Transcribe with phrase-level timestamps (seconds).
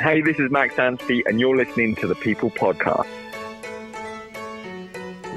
[0.00, 3.25] Hey, this is Max Anstie, and you're listening to the People Podcast.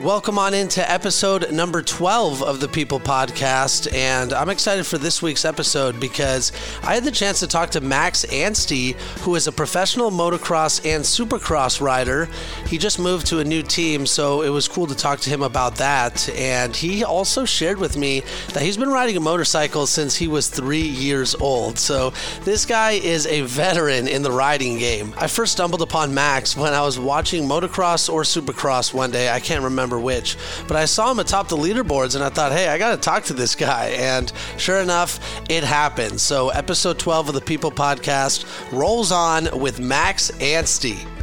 [0.04, 3.94] Welcome on into episode number 12 of the People Podcast.
[3.94, 6.54] And I'm excited for this week's episode because
[6.84, 11.04] I had the chance to talk to Max Anstie, who is a professional motocross and
[11.04, 12.30] supercross rider.
[12.66, 15.42] He just moved to a new team, so it was cool to talk to him
[15.42, 16.30] about that.
[16.30, 18.24] And he also shared with me
[18.54, 21.78] that he's been riding a motorcycle since he was three years old.
[21.78, 22.14] So
[22.46, 25.14] this guy is a veteran in the riding game.
[25.18, 29.30] I first stumbled upon Max when I was watching motocross or supercross one day.
[29.30, 30.38] I can't remember remember which.
[30.68, 33.26] But I saw him atop the leaderboards and I thought, hey, I got to talk
[33.26, 33.88] to this guy.
[33.88, 36.22] And sure enough, it happened.
[36.22, 41.19] So episode 12 of the People Podcast rolls on with Max Anstie.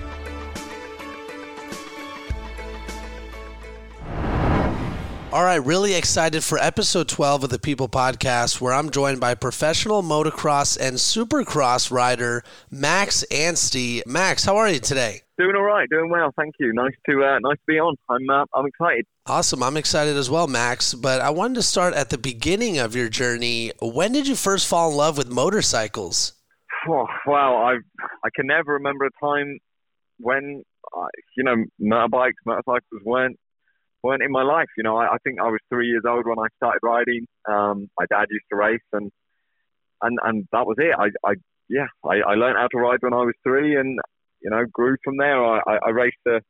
[5.37, 9.35] All right, really excited for episode 12 of the People Podcast, where I'm joined by
[9.35, 14.01] professional motocross and supercross rider Max Anstie.
[14.07, 15.21] Max, how are you today?
[15.39, 16.33] Doing all right, doing well.
[16.39, 16.73] Thank you.
[16.73, 17.97] Nice to uh, nice to be on.
[18.09, 19.05] I'm uh, I'm excited.
[19.27, 19.63] Awesome.
[19.63, 20.95] I'm excited as well, Max.
[20.95, 23.73] But I wanted to start at the beginning of your journey.
[23.83, 26.33] When did you first fall in love with motorcycles?
[26.89, 27.75] Oh, well, I
[28.25, 29.59] I can never remember a time
[30.17, 30.63] when
[30.97, 33.39] uh, you know motorbikes, motorcycles weren't
[34.03, 34.69] weren't in my life.
[34.77, 37.27] You know, I, I think I was three years old when I started riding.
[37.49, 39.11] Um, my dad used to race, and
[40.03, 40.95] and and that was it.
[40.99, 41.35] I, I
[41.69, 43.99] yeah, I, I learned how to ride when I was three, and
[44.41, 45.45] you know, grew from there.
[45.45, 46.41] I, I, I raced the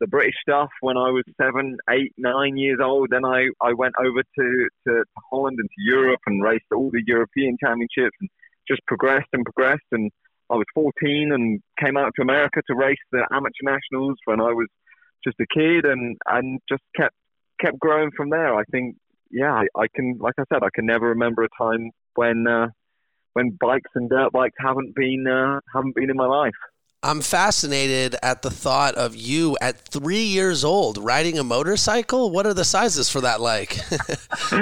[0.00, 3.08] the British stuff when I was seven, eight, nine years old.
[3.10, 7.02] Then I, I went over to, to Holland and to Europe and raced all the
[7.06, 8.28] European championships and
[8.68, 9.86] just progressed and progressed.
[9.92, 10.10] And
[10.50, 14.52] I was 14 and came out to America to race the amateur nationals when I
[14.52, 14.66] was
[15.24, 17.14] just a kid and, and just kept
[17.60, 18.54] kept growing from there.
[18.54, 18.96] I think,
[19.30, 22.68] yeah, I, I can, like I said, I can never remember a time when uh,
[23.34, 26.52] when bikes and dirt bikes haven't been uh, haven't been in my life.
[27.02, 32.30] I'm fascinated at the thought of you at three years old riding a motorcycle.
[32.30, 33.76] What are the sizes for that like?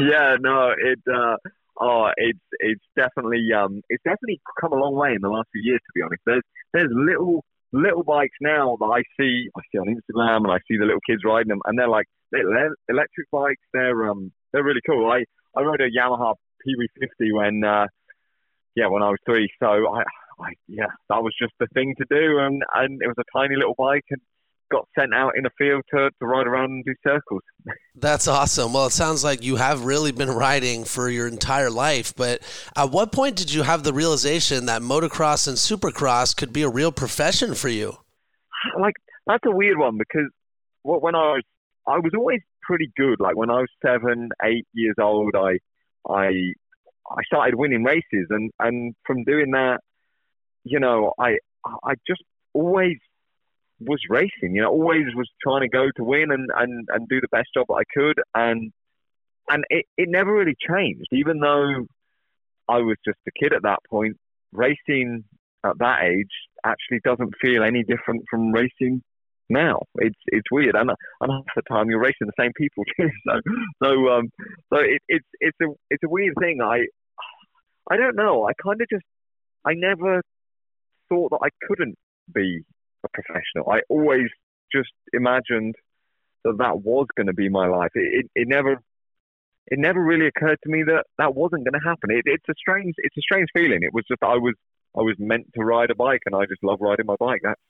[0.00, 0.98] yeah, no, it.
[1.08, 1.36] Uh,
[1.80, 5.62] oh, it's it's definitely um, it's definitely come a long way in the last few
[5.62, 5.78] years.
[5.78, 6.42] To be honest, there's
[6.72, 10.76] there's little little bikes now that I see I see on Instagram and I see
[10.76, 13.62] the little kids riding them, and they're like they're electric bikes.
[13.72, 15.10] They're um they're really cool.
[15.10, 15.24] I
[15.58, 16.34] I rode a Yamaha
[16.66, 17.86] PW50 when uh,
[18.74, 20.02] yeah when I was three, so I
[20.40, 22.38] I yeah, that was just the thing to do.
[22.38, 24.20] And, and it was a tiny little bike and
[24.70, 27.42] got sent out in a field to, to ride around and do circles.
[27.94, 28.72] That's awesome.
[28.72, 32.14] Well, it sounds like you have really been riding for your entire life.
[32.16, 32.40] But
[32.76, 36.68] at what point did you have the realization that motocross and supercross could be a
[36.68, 37.96] real profession for you?
[38.78, 38.94] Like,
[39.26, 40.28] that's a weird one because
[40.82, 41.42] when I was,
[41.86, 43.20] I was always pretty good.
[43.20, 45.58] Like when I was seven, eight years old, I,
[46.08, 46.28] I,
[47.10, 49.80] I started winning races, and, and from doing that,
[50.62, 52.96] you know, I I just always
[53.80, 54.54] was racing.
[54.54, 57.48] You know, always was trying to go to win and, and, and do the best
[57.54, 58.72] job that I could, and
[59.48, 61.08] and it, it never really changed.
[61.12, 61.86] Even though
[62.68, 64.16] I was just a kid at that point,
[64.52, 65.24] racing
[65.64, 66.30] at that age
[66.64, 69.02] actually doesn't feel any different from racing
[69.48, 69.82] now.
[69.96, 73.10] It's it's weird, and and half the time you're racing the same people too.
[73.26, 73.40] So
[73.82, 74.30] so um
[74.72, 76.60] so it, it's it's a it's a weird thing.
[76.62, 76.86] I
[77.90, 78.46] I don't know.
[78.46, 79.04] I kind of just
[79.64, 80.22] I never
[81.08, 81.96] thought that I couldn't
[82.32, 82.62] be
[83.04, 83.70] a professional.
[83.70, 84.28] I always
[84.72, 85.74] just imagined
[86.44, 87.90] that that was going to be my life.
[87.94, 88.80] It, it, it, never
[89.66, 92.10] it never really occurred to me that that wasn't going to happen.
[92.10, 93.80] It, it's a strange it's a strange feeling.
[93.82, 94.54] It was just I was
[94.96, 97.40] I was meant to ride a bike, and I just love riding my bike.
[97.42, 97.60] That's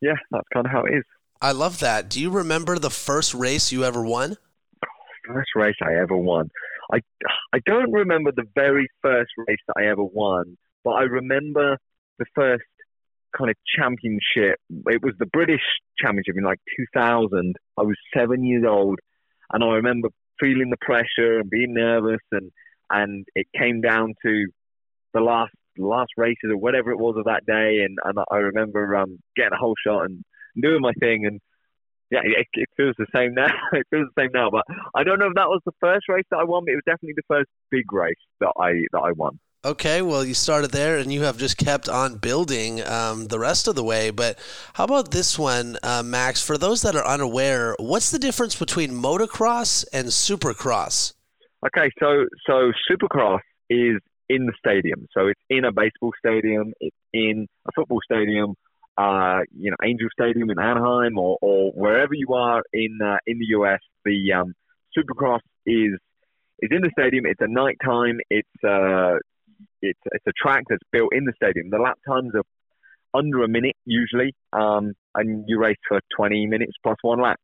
[0.00, 1.04] yeah, that's kind of how it is.
[1.40, 2.08] I love that.
[2.08, 4.36] Do you remember the first race you ever won?
[5.26, 6.50] First race I ever won.
[6.92, 7.00] I
[7.52, 11.78] I don't remember the very first race that I ever won, but I remember
[12.18, 12.64] the first
[13.36, 14.58] kind of championship.
[14.86, 15.62] It was the British
[15.98, 16.60] Championship in like
[16.94, 17.56] 2000.
[17.78, 18.98] I was seven years old,
[19.52, 20.08] and I remember
[20.40, 22.50] feeling the pressure and being nervous, and
[22.90, 24.46] and it came down to
[25.14, 28.96] the last last races or whatever it was of that day, and and I remember
[28.96, 30.24] um, getting a whole shot and
[30.60, 31.40] doing my thing, and
[32.10, 33.46] yeah, it, it feels the same now.
[33.72, 34.64] it feels the same now, but
[34.94, 36.84] I don't know if that was the first race that I won, but it was
[36.86, 39.38] definitely the first big race that I that I won.
[39.64, 43.68] Okay, well, you started there and you have just kept on building um, the rest
[43.68, 44.10] of the way.
[44.10, 44.36] But
[44.72, 46.44] how about this one, uh, Max?
[46.44, 51.12] For those that are unaware, what's the difference between motocross and supercross?
[51.64, 53.38] Okay, so so supercross
[53.70, 55.06] is in the stadium.
[55.16, 58.56] So it's in a baseball stadium, it's in a football stadium,
[58.98, 63.38] uh, you know, Angel Stadium in Anaheim, or, or wherever you are in uh, in
[63.38, 63.78] the US.
[64.04, 64.54] The um,
[64.98, 65.92] supercross is
[66.58, 67.26] is in the stadium.
[67.26, 68.18] It's a nighttime.
[68.28, 69.18] It's uh,
[69.80, 71.70] it's it's a track that's built in the stadium.
[71.70, 72.44] The lap times are
[73.14, 77.38] under a minute usually, um, and you race for 20 minutes plus one lap.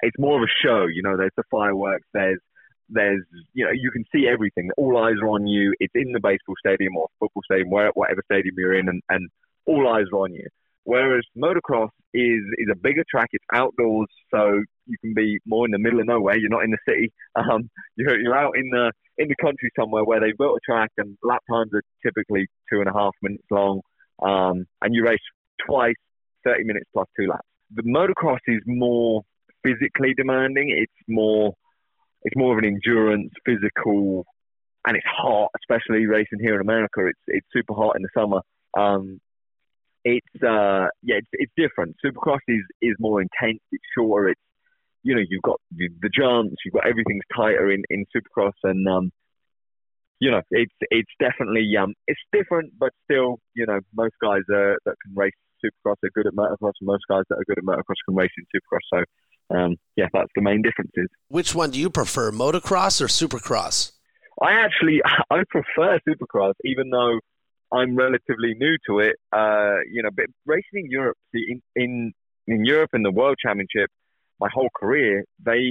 [0.00, 1.16] It's more of a show, you know.
[1.16, 2.06] There's the fireworks.
[2.12, 2.40] There's
[2.88, 3.24] there's
[3.54, 4.70] you know you can see everything.
[4.76, 5.74] All eyes are on you.
[5.80, 9.28] It's in the baseball stadium or football stadium, whatever stadium you're in, and, and
[9.66, 10.46] all eyes are on you.
[10.84, 13.28] Whereas motocross is is a bigger track.
[13.32, 16.36] It's outdoors, so you can be more in the middle of nowhere.
[16.36, 17.12] You're not in the city.
[17.36, 20.90] Um, you're you're out in the in the country somewhere where they've built a track,
[20.98, 23.80] and lap times are typically two and a half minutes long.
[24.22, 25.18] Um, and you race
[25.66, 25.94] twice,
[26.44, 27.46] 30 minutes plus two laps.
[27.74, 29.22] The motocross is more
[29.62, 30.70] physically demanding.
[30.76, 31.54] It's more
[32.22, 34.24] it's more of an endurance, physical,
[34.86, 37.06] and it's hot, especially racing here in America.
[37.06, 38.40] It's it's super hot in the summer.
[38.76, 39.20] Um,
[40.04, 41.96] it's uh, yeah, it's, it's different.
[42.04, 43.60] Supercross is is more intense.
[43.72, 44.30] It's shorter.
[44.30, 44.40] It's
[45.04, 48.88] you know you've got the, the jumps, you've got everything's tighter in in Supercross, and
[48.88, 49.10] um,
[50.18, 54.74] you know it's it's definitely um, it's different, but still you know most guys uh,
[54.84, 55.32] that can race
[55.64, 58.32] Supercross are good at motocross, and most guys that are good at motocross can race
[58.36, 59.04] in Supercross.
[59.50, 61.08] So um, yeah, that's the main differences.
[61.28, 63.92] Which one do you prefer, motocross or supercross?
[64.42, 67.20] I actually I prefer supercross, even though
[67.72, 69.16] I'm relatively new to it.
[69.32, 72.12] Uh, you know, but racing in Europe, in, in
[72.46, 73.90] in Europe in the World Championship,
[74.44, 75.64] my whole career they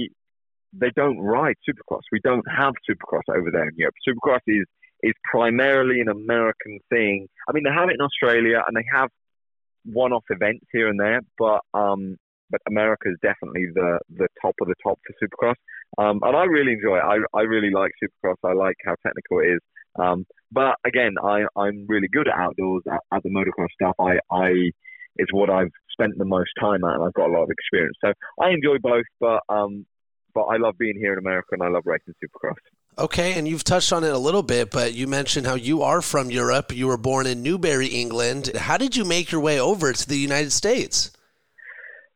[0.82, 2.04] they don't ride supercross.
[2.10, 3.94] We don't have supercross over there in Europe.
[4.06, 4.66] Supercross is
[5.02, 7.28] is primarily an American thing.
[7.48, 9.10] I mean, they have it in Australia and they have
[9.84, 12.16] one-off events here and there, but um,
[12.50, 15.60] but America is definitely the the top of the top for Supercross.
[16.02, 17.04] Um, and I really enjoy it.
[17.12, 18.36] I, I really like Supercross.
[18.42, 19.60] I like how technical it is.
[19.96, 23.94] Um, but again, I, I'm really good at outdoors at, at the motocross stuff.
[24.00, 24.48] I, I
[25.16, 27.96] is what I've spent the most time at, and I've got a lot of experience.
[28.04, 29.86] So I enjoy both, but um,
[30.34, 32.56] but I love being here in America, and I love racing Supercross.
[32.96, 36.00] Okay, and you've touched on it a little bit, but you mentioned how you are
[36.00, 36.74] from Europe.
[36.74, 38.52] You were born in Newbury, England.
[38.54, 41.10] How did you make your way over to the United States?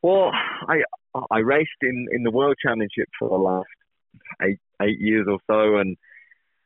[0.02, 0.30] Well,
[0.69, 0.82] I
[1.30, 3.66] I raced in, in the World Championship for the last
[4.42, 5.96] eight eight years or so, and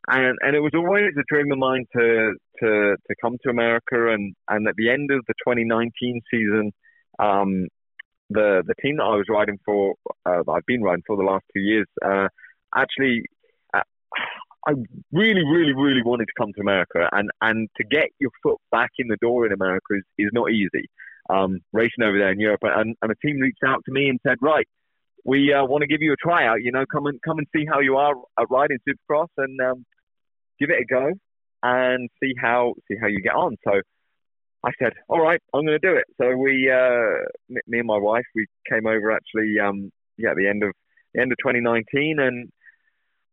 [0.08, 4.12] and and it was always a dream of mine to to to come to America,
[4.12, 6.72] and and at the end of the 2019 season,
[7.18, 7.68] um,
[8.30, 9.94] the the team that I was riding for,
[10.26, 12.28] uh, I've been riding for the last two years, uh,
[12.74, 13.24] actually.
[13.74, 13.82] Uh,
[14.64, 14.74] I
[15.10, 18.90] really, really, really wanted to come to America, and, and to get your foot back
[18.96, 20.88] in the door in America is, is not easy
[21.30, 22.60] um, racing over there in Europe.
[22.62, 24.66] And, and a team reached out to me and said, right,
[25.24, 26.62] we uh, want to give you a tryout.
[26.62, 29.86] You know, come and come and see how you are at riding Supercross and um,
[30.58, 31.12] give it a go
[31.62, 33.56] and see how see how you get on.
[33.64, 33.80] So
[34.64, 36.04] I said, all right, I'm going to do it.
[36.20, 37.24] So we, uh,
[37.66, 40.72] me and my wife, we came over actually, um, yeah, at the end of
[41.14, 42.48] the end of 2019, and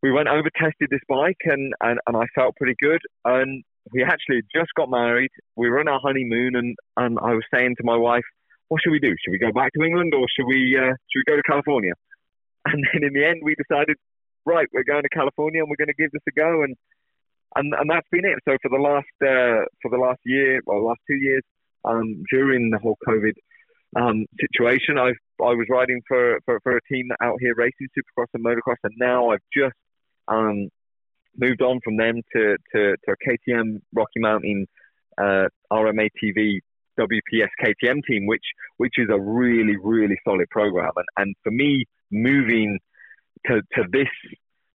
[0.01, 3.01] we went over, tested this bike, and, and, and I felt pretty good.
[3.25, 5.31] And we actually just got married.
[5.55, 8.23] We were on our honeymoon, and, and I was saying to my wife,
[8.67, 9.09] "What should we do?
[9.09, 11.93] Should we go back to England, or should we uh, should we go to California?"
[12.65, 13.95] And then in the end, we decided,
[14.45, 16.75] right, we're going to California, and we're going to give this a go, and
[17.55, 18.39] and and that's been it.
[18.47, 21.43] So for the last uh, for the last year, well, last two years,
[21.85, 23.33] um, during the whole COVID
[23.95, 25.09] um, situation, I
[25.43, 28.93] I was riding for, for for a team out here racing supercross and motocross, and
[28.97, 29.75] now I've just
[30.27, 30.69] um,
[31.37, 34.67] moved on from them to, to, to a KTM Rocky Mountain
[35.17, 36.59] uh, RMATV
[36.99, 38.43] WPS KTM team, which
[38.77, 40.91] which is a really really solid program.
[40.95, 42.79] And and for me, moving
[43.47, 44.07] to to this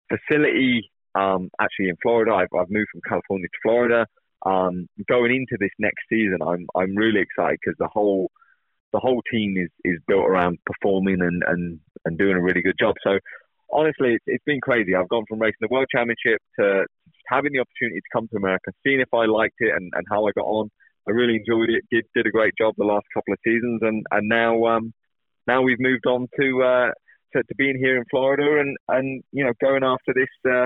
[0.09, 4.07] facility, um, actually in Florida, I've, I've moved from California to Florida.
[4.45, 8.29] Um, going into this next season, I'm I'm really excited because the whole
[8.95, 12.77] the whole team is, is built around performing and, and, and doing a really good
[12.79, 12.95] job.
[13.03, 13.19] So
[13.69, 14.95] honestly, it's, it's been crazy.
[14.95, 16.85] I've gone from racing the World Championship to
[17.27, 20.25] having the opportunity to come to America, seeing if I liked it and, and how
[20.27, 20.69] I got on.
[21.07, 21.83] I really enjoyed it.
[21.91, 24.91] Did did a great job the last couple of seasons, and and now um
[25.45, 26.91] now we've moved on to uh
[27.33, 30.65] to, to being here in Florida and and you know going after this uh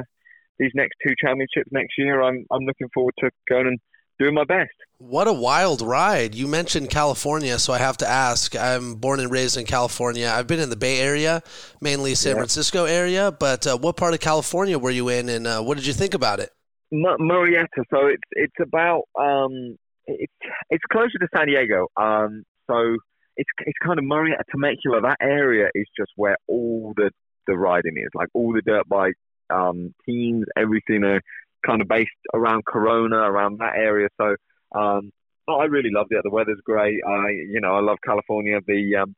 [0.59, 2.21] these next two championships next year.
[2.21, 3.79] I'm I'm looking forward to going and
[4.19, 4.71] doing my best.
[4.97, 6.35] What a wild ride.
[6.35, 8.55] You mentioned California, so I have to ask.
[8.55, 10.31] I'm born and raised in California.
[10.31, 11.41] I've been in the Bay Area,
[11.81, 12.39] mainly San yeah.
[12.39, 15.87] Francisco area, but uh, what part of California were you in and uh, what did
[15.87, 16.49] you think about it?
[16.91, 17.83] M- Murrieta.
[17.89, 20.33] So it's it's about um, it's
[20.69, 21.87] it's closer to San Diego.
[21.95, 22.97] Um, so
[23.37, 25.01] it's it's kind of Murrieta Temecula.
[25.01, 27.11] That area is just where all the
[27.47, 29.15] the riding is, like all the dirt bike
[29.49, 31.21] um, teams, everything are
[31.65, 34.07] kind of based around Corona, around that area.
[34.19, 34.35] So,
[34.77, 35.11] um,
[35.47, 36.21] I really loved it.
[36.23, 37.01] The weather's great.
[37.07, 38.59] I, you know, I love California.
[38.65, 39.15] The um,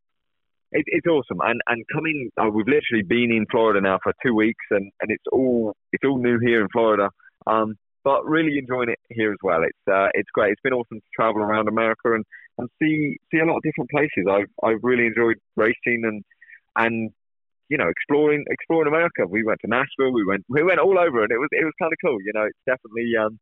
[0.72, 1.40] it, it's awesome.
[1.42, 5.12] And and coming, uh, we've literally been in Florida now for two weeks, and, and
[5.12, 7.10] it's all it's all new here in Florida.
[7.48, 9.64] Um, but really enjoying it here as well.
[9.64, 10.54] It's uh, it's great.
[10.54, 12.26] It's been awesome to travel around America and,
[12.58, 14.26] and see see a lot of different places.
[14.30, 16.24] I've I've really enjoyed racing and
[16.76, 17.12] and
[17.72, 19.26] you know exploring exploring America.
[19.26, 20.12] We went to Nashville.
[20.12, 22.18] We went we went all over, and it was it was kind of cool.
[22.22, 23.40] You know, it's definitely um,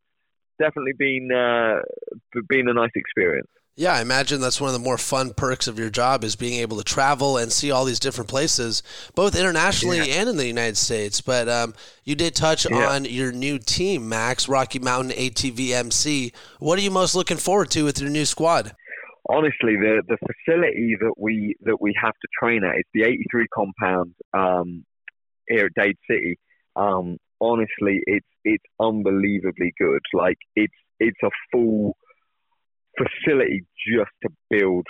[0.60, 1.82] definitely been uh,
[2.48, 3.50] been a nice experience.
[3.76, 6.60] Yeah, I imagine that's one of the more fun perks of your job is being
[6.60, 8.84] able to travel and see all these different places,
[9.16, 10.20] both internationally yeah.
[10.20, 11.22] and in the United States.
[11.22, 12.90] But um, you did touch yeah.
[12.90, 16.34] on your new team, Max Rocky Mountain ATV MC.
[16.60, 18.76] What are you most looking forward to with your new squad?
[19.30, 23.46] Honestly, the the facility that we that we have to train at is the 83
[23.54, 24.84] compound um,
[25.48, 26.40] here at Dade City.
[26.76, 30.02] Um, honestly, it's it's unbelievably good.
[30.14, 31.96] Like it's it's a full
[32.98, 34.86] facility just to build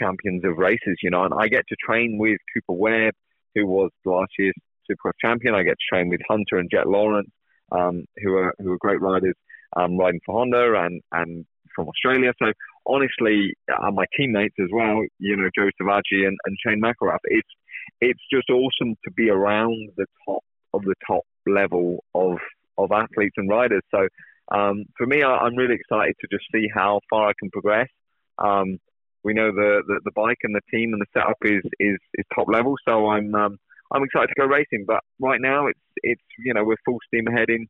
[0.00, 1.24] champions of races, you know.
[1.24, 3.14] And I get to train with Cooper Webb,
[3.54, 4.54] who was last year's
[4.90, 5.54] Supercross champion.
[5.54, 7.30] I get to train with Hunter and Jett Lawrence,
[7.70, 9.34] um, who are who are great riders,
[9.76, 12.32] um, riding for Honda and and from Australia.
[12.38, 12.52] So
[12.86, 17.18] honestly, uh, my teammates as well, you know, Joe Savatgy and, and Shane McElrath.
[17.24, 17.48] It's
[18.00, 20.42] it's just awesome to be around the top
[20.74, 22.38] of the top level of
[22.78, 23.82] of athletes and riders.
[23.90, 24.08] So
[24.50, 27.88] um, for me, I, am really excited to just see how far I can progress.
[28.38, 28.78] Um,
[29.24, 32.24] we know the, the, the bike and the team and the setup is is, is
[32.34, 33.58] top level, so I'm um,
[33.92, 34.84] I'm excited to go racing.
[34.86, 37.66] But right now, it's it's you know we're full steam ahead in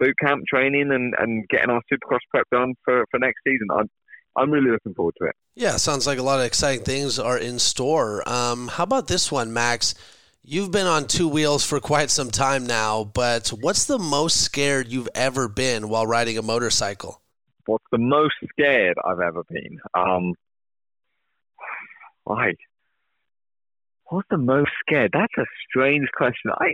[0.00, 3.68] boot camp training and, and getting our Supercross prep done for, for next season.
[3.70, 3.88] I'm
[4.36, 5.36] I'm really looking forward to it.
[5.54, 8.26] Yeah, sounds like a lot of exciting things are in store.
[8.28, 9.94] Um, how about this one, Max?
[10.42, 14.88] You've been on two wheels for quite some time now, but what's the most scared
[14.88, 17.20] you've ever been while riding a motorcycle?
[17.66, 19.78] What's the most scared I've ever been?
[19.94, 20.34] Um,
[22.24, 22.56] right.
[24.06, 25.10] What's the most scared?
[25.12, 26.52] That's a strange question.
[26.58, 26.72] I,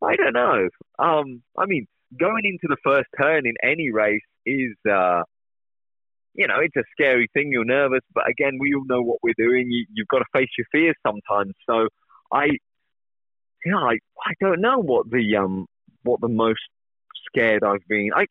[0.00, 0.68] I don't know.
[0.98, 1.86] Um, I mean,
[2.18, 5.22] going into the first turn in any race is, uh,
[6.34, 7.50] you know, it's a scary thing.
[7.52, 9.70] You're nervous, but again, we all know what we're doing.
[9.70, 11.54] You, you've got to face your fears sometimes.
[11.68, 11.88] So,
[12.32, 12.46] I,
[13.64, 15.66] yeah, I, I don't know what the um
[16.02, 16.60] what the most
[17.26, 18.10] scared I've been.
[18.14, 18.26] I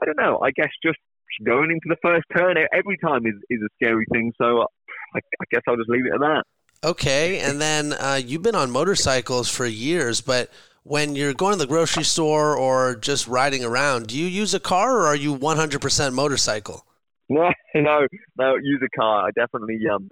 [0.00, 0.40] I don't know.
[0.42, 0.98] I guess just
[1.44, 4.32] going into the first turn every time is, is a scary thing.
[4.40, 4.66] So
[5.14, 6.44] I, I guess I'll just leave it at that.
[6.84, 10.50] Okay, and then uh, you've been on motorcycles for years, but
[10.82, 14.58] when you're going to the grocery store or just riding around, do you use a
[14.58, 16.84] car or are you 100% motorcycle?
[17.28, 18.56] No, no, no.
[18.60, 19.26] Use a car.
[19.26, 20.08] I definitely um,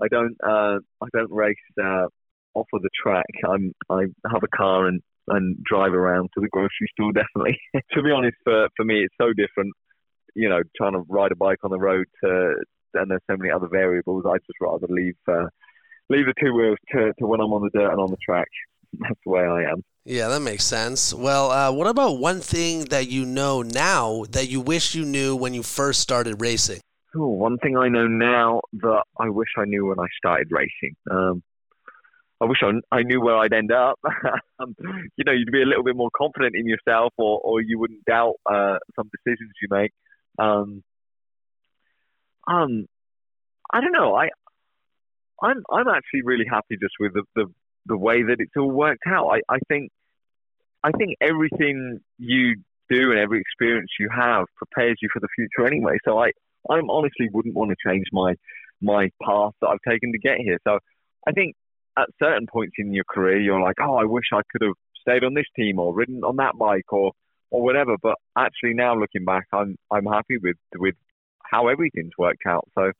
[0.00, 2.06] I don't uh, I don't race uh,
[2.54, 3.26] off of the track.
[3.44, 7.12] I'm I have a car and and drive around to the grocery store.
[7.14, 7.58] Definitely.
[7.92, 9.72] to be honest, for for me, it's so different.
[10.36, 12.54] You know, trying to ride a bike on the road to
[12.94, 14.24] and there's so many other variables.
[14.26, 15.46] I just rather leave uh,
[16.08, 18.48] leave the two wheels to, to when I'm on the dirt and on the track.
[18.98, 19.82] That's the way I am.
[20.04, 21.12] Yeah, that makes sense.
[21.12, 25.36] Well, uh, what about one thing that you know now that you wish you knew
[25.36, 26.80] when you first started racing?
[27.14, 30.94] Oh, one thing I know now that I wish I knew when I started racing.
[31.10, 31.42] Um,
[32.40, 33.98] I wish I, I knew where I'd end up.
[34.58, 34.74] um,
[35.16, 38.04] you know, you'd be a little bit more confident in yourself, or, or you wouldn't
[38.04, 39.92] doubt uh, some decisions you make.
[40.38, 40.82] Um,
[42.46, 42.86] um,
[43.72, 44.14] I don't know.
[44.14, 44.28] I,
[45.42, 47.46] I'm I'm actually really happy just with the, the,
[47.86, 49.28] the way that it's all worked out.
[49.28, 49.90] I, I think
[50.82, 52.56] I think everything you
[52.88, 55.98] do and every experience you have prepares you for the future anyway.
[56.04, 56.32] So I
[56.68, 58.34] I honestly wouldn't want to change my
[58.80, 60.58] my path that I've taken to get here.
[60.64, 60.78] So
[61.26, 61.54] I think
[61.98, 65.24] at certain points in your career, you're like, oh, I wish I could have stayed
[65.24, 67.12] on this team or ridden on that bike or
[67.50, 67.96] or whatever.
[68.02, 70.94] But actually, now looking back, I'm I'm happy with with
[71.42, 72.68] how everything's worked out.
[72.74, 72.92] So.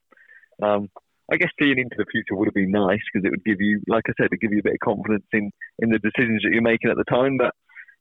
[0.61, 0.89] Um,
[1.31, 3.81] I guess seeing into the future would have been nice because it would give you,
[3.87, 6.51] like I said, to give you a bit of confidence in, in the decisions that
[6.51, 7.37] you're making at the time.
[7.37, 7.53] But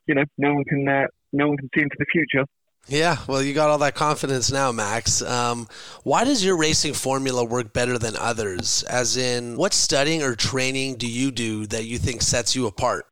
[0.07, 2.45] you know, no one can uh, no one can see into the future.
[2.89, 5.23] Yeah, well, you got all that confidence now, Max.
[5.23, 5.69] Um,
[6.03, 8.83] why does your racing formula work better than others?
[8.85, 13.07] As in, what studying or training do you do that you think sets you apart?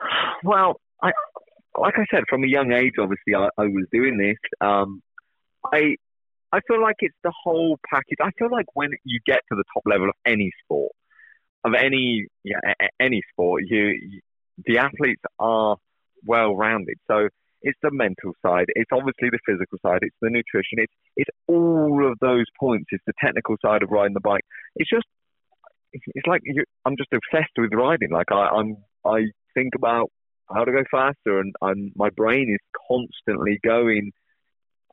[0.46, 1.10] Well, I,
[1.78, 4.36] like I said, from a young age, obviously, I, I was doing this.
[4.60, 5.02] Um,
[5.72, 5.96] I,
[6.54, 8.18] I feel like it's the whole package.
[8.22, 10.92] I feel like when you get to the top level of any sport,
[11.64, 12.60] of any yeah,
[13.00, 14.20] any sport, you
[14.64, 15.76] the athletes are
[16.24, 16.96] well rounded.
[17.10, 17.28] So
[17.62, 18.66] it's the mental side.
[18.68, 19.98] It's obviously the physical side.
[20.02, 20.78] It's the nutrition.
[20.78, 22.86] It's it's all of those points.
[22.92, 24.44] It's the technical side of riding the bike.
[24.76, 25.06] It's just
[25.92, 28.10] it's like you, I'm just obsessed with riding.
[28.10, 30.08] Like I, I'm I think about
[30.48, 34.12] how to go faster, and I'm, my brain is constantly going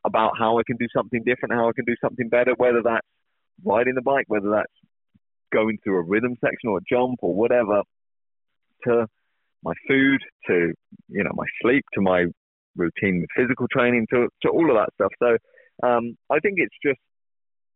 [0.06, 2.54] about how I can do something different, how I can do something better.
[2.58, 3.08] Whether that's
[3.64, 4.74] riding the bike, whether that's
[5.54, 7.84] going through a rhythm section or a jump or whatever,
[8.86, 9.08] to
[9.64, 10.74] my food, to
[11.10, 12.26] you know my sleep, to my
[12.76, 15.12] routine with physical training to, to all of that stuff.
[15.20, 17.00] So um, I think it's just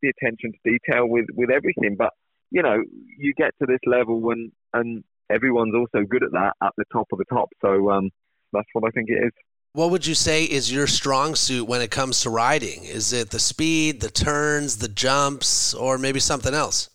[0.02, 1.96] the attention to detail with, with everything.
[1.98, 2.12] But,
[2.52, 2.82] you know,
[3.18, 7.08] you get to this level and, and everyone's also good at that at the top
[7.12, 7.50] of the top.
[7.62, 8.10] So um,
[8.54, 9.32] that's what I think it is.
[9.76, 12.86] What would you say is your strong suit when it comes to riding?
[12.86, 16.90] Is it the speed, the turns, the jumps, or maybe something else?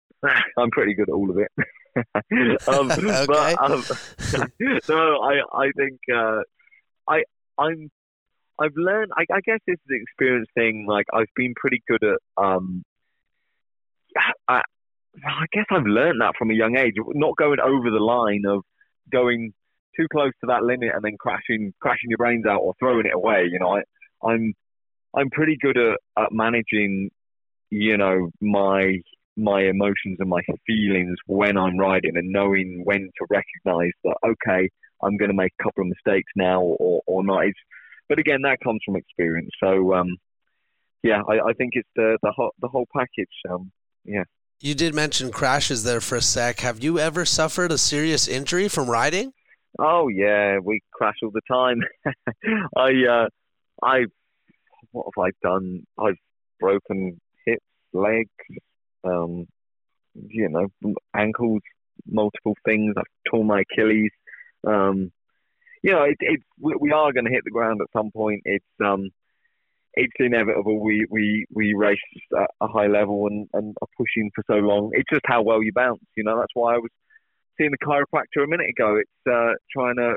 [0.58, 1.52] I'm pretty good at all of it.
[2.68, 3.24] um, okay.
[3.28, 3.84] But, um,
[4.88, 6.40] no, I I think uh,
[7.08, 7.22] I
[7.56, 7.88] I'm
[8.58, 9.12] I've learned.
[9.16, 10.86] I, I guess it's the experience thing.
[10.88, 12.18] Like I've been pretty good at.
[12.36, 12.82] Um,
[14.48, 14.62] I,
[15.24, 16.94] I guess I've learned that from a young age.
[16.98, 18.64] Not going over the line of
[19.12, 19.54] going
[19.96, 23.14] too close to that limit and then crashing crashing your brains out or throwing it
[23.14, 23.48] away.
[23.50, 23.82] You know, I,
[24.26, 24.54] I'm
[25.16, 27.10] I'm pretty good at, at managing,
[27.70, 28.98] you know, my
[29.36, 34.68] my emotions and my feelings when I'm riding and knowing when to recognize that okay,
[35.02, 37.46] I'm going to make a couple of mistakes now or or not.
[37.46, 37.58] It's,
[38.08, 39.50] but again, that comes from experience.
[39.62, 40.16] So um,
[41.02, 43.28] yeah, I, I think it's the the whole the whole package.
[43.50, 43.70] Um,
[44.04, 44.24] yeah.
[44.60, 46.60] You did mention crashes there for a sec.
[46.60, 49.32] Have you ever suffered a serious injury from riding?
[49.78, 51.80] Oh yeah, we crash all the time.
[52.76, 53.28] I uh,
[53.82, 54.06] I
[54.92, 55.84] what have I done?
[55.98, 56.16] I've
[56.60, 58.30] broken hips, legs,
[59.02, 59.46] um,
[60.14, 61.62] you know, ankles,
[62.06, 62.94] multiple things.
[62.96, 64.12] I've torn my Achilles.
[64.66, 65.10] Um,
[65.82, 68.42] you know, it, it's we, we are going to hit the ground at some point.
[68.44, 69.10] It's um,
[69.94, 70.80] it's inevitable.
[70.80, 71.98] We we we race
[72.38, 74.90] at a high level and and are pushing for so long.
[74.92, 76.00] It's just how well you bounce.
[76.16, 76.90] You know, that's why I was
[77.56, 78.96] seeing the chiropractor a minute ago.
[78.96, 80.16] It's uh, trying to,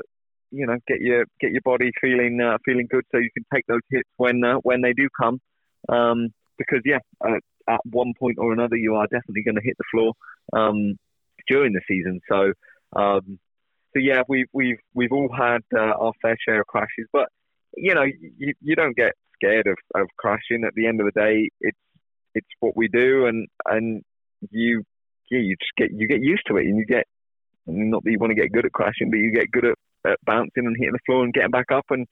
[0.50, 3.66] you know, get your get your body feeling uh, feeling good so you can take
[3.66, 5.40] those hits when uh, when they do come.
[5.88, 6.28] Um,
[6.58, 9.84] because yeah, uh, at one point or another, you are definitely going to hit the
[9.90, 10.12] floor
[10.52, 10.98] um,
[11.46, 12.20] during the season.
[12.28, 12.52] So,
[12.96, 13.38] um,
[13.92, 17.28] so yeah, we've we've we've all had uh, our fair share of crashes, but
[17.76, 20.64] you know, you, you don't get scared of, of crashing.
[20.66, 21.78] At the end of the day, it's
[22.34, 24.02] it's what we do, and and
[24.50, 24.82] you
[25.30, 27.06] yeah, you just get you get used to it, and you get
[27.68, 29.78] not that you want to get good at crashing, but you get good at,
[30.10, 32.06] at bouncing and hitting the floor and getting back up and,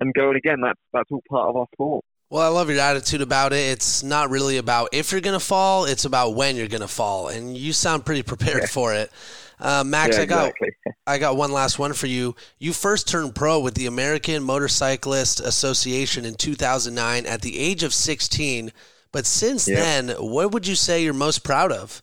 [0.00, 0.60] and going again.
[0.62, 2.04] That's that's all part of our sport.
[2.28, 3.70] Well, I love your attitude about it.
[3.70, 6.88] It's not really about if you're going to fall; it's about when you're going to
[6.88, 8.66] fall, and you sound pretty prepared yeah.
[8.66, 9.10] for it.
[9.58, 10.52] Uh, Max, yeah, I got
[11.06, 12.34] I got one last one for you.
[12.58, 17.94] You first turned pro with the American Motorcyclist Association in 2009 at the age of
[17.94, 18.72] 16.
[19.12, 19.76] But since yeah.
[19.76, 22.02] then, what would you say you're most proud of?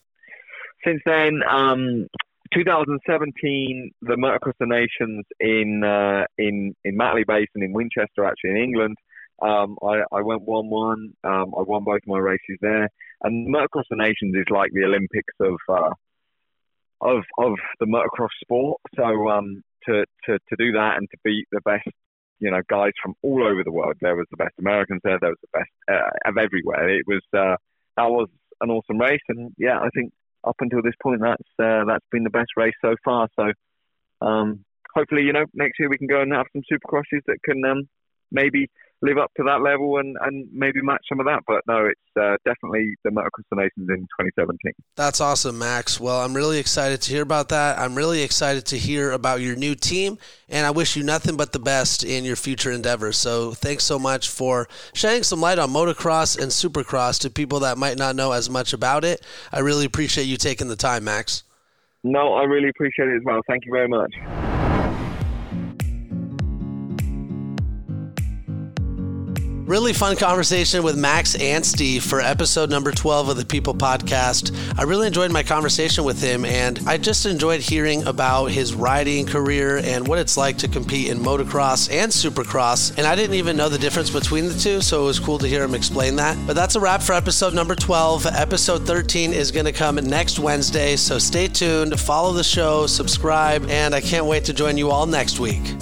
[0.85, 2.07] Since then, um,
[2.53, 8.57] 2017, the Motocross of Nations in uh, in in Matterley Basin in Winchester, actually in
[8.57, 8.97] England.
[9.41, 11.13] Um, I, I went one one.
[11.23, 12.89] Um, I won both my races there,
[13.23, 15.91] and Motocross of Nations is like the Olympics of uh,
[17.01, 18.79] of of the motocross sport.
[18.95, 21.87] So um, to to to do that and to beat the best,
[22.39, 23.95] you know, guys from all over the world.
[24.01, 25.19] There was the best Americans there.
[25.19, 26.89] There was the best uh, of everywhere.
[26.89, 27.57] It was uh,
[27.97, 28.29] that was
[28.61, 30.13] an awesome race, and yeah, I think
[30.43, 33.27] up until this point, that's uh, that's been the best race so far.
[33.39, 33.51] So
[34.25, 37.63] um, hopefully, you know, next year we can go and have some supercrosses that can
[37.65, 37.87] um,
[38.31, 38.69] maybe
[39.03, 41.41] live up to that level and, and maybe match some of that.
[41.45, 44.71] But no, it's uh, definitely the Motocross Nations in 2017.
[44.95, 45.99] That's awesome, Max.
[45.99, 47.77] Well, I'm really excited to hear about that.
[47.77, 51.51] I'm really excited to hear about your new team, and I wish you nothing but
[51.51, 53.17] the best in your future endeavors.
[53.17, 57.77] So thanks so much for shedding some light on motocross and supercross to people that
[57.77, 59.21] might not know as much about it.
[59.51, 61.43] I really appreciate you taking the time, Max.
[62.05, 63.41] No, I really appreciate it as well.
[63.47, 64.52] Thank you very much.
[69.65, 74.53] Really fun conversation with Max Anstie for episode number 12 of the People Podcast.
[74.77, 79.25] I really enjoyed my conversation with him, and I just enjoyed hearing about his riding
[79.25, 82.97] career and what it's like to compete in motocross and supercross.
[82.97, 85.47] And I didn't even know the difference between the two, so it was cool to
[85.47, 86.37] hear him explain that.
[86.45, 88.25] But that's a wrap for episode number 12.
[88.25, 93.69] Episode 13 is going to come next Wednesday, so stay tuned, follow the show, subscribe,
[93.69, 95.73] and I can't wait to join you all next week.